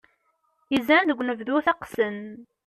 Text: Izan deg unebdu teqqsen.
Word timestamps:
Izan 0.75 1.07
deg 1.09 1.19
unebdu 1.21 1.55
teqqsen. 1.65 2.17